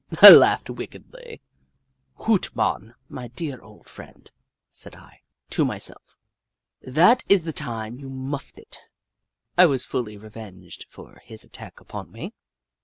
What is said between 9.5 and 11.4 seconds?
I was fully revenged for